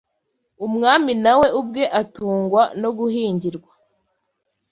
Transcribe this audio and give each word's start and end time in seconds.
umwami 0.65 1.11
na 1.23 1.33
we 1.39 1.47
ubwe 1.59 1.83
atungwa 2.01 2.63
no 2.81 2.89
guhingirwa 2.97 3.71